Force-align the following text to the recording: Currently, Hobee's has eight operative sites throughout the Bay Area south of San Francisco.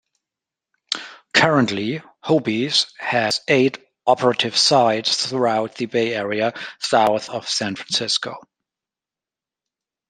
Currently, 1.35 2.01
Hobee's 2.23 2.91
has 2.97 3.41
eight 3.47 3.77
operative 4.07 4.57
sites 4.57 5.27
throughout 5.27 5.75
the 5.75 5.85
Bay 5.85 6.15
Area 6.15 6.55
south 6.79 7.29
of 7.29 7.47
San 7.47 7.75
Francisco. 7.75 8.37